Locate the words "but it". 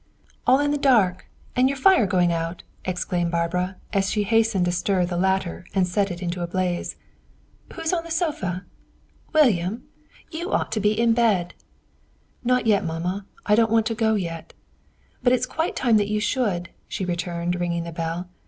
15.21-15.39